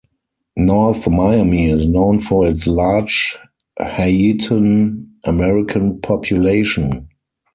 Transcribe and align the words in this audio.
North 0.57 1.07
Miami 1.07 1.69
is 1.69 1.85
known 1.85 2.19
for 2.19 2.47
its 2.47 2.65
large 2.65 3.37
Haitian-American 3.79 6.01
population. 6.01 7.07